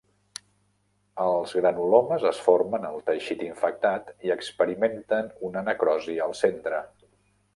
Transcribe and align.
Els 1.25 1.51
granulomes 1.65 2.23
es 2.29 2.39
formen 2.45 2.87
al 2.89 2.97
teixit 3.09 3.45
infectat 3.49 4.09
i 4.29 4.33
experimenten 4.37 5.31
una 5.51 5.63
necrosi 5.71 6.19
al 6.29 6.37
centre. 6.43 6.81